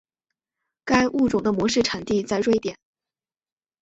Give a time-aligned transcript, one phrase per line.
[0.83, 2.75] 该物种的模式产地在瑞典。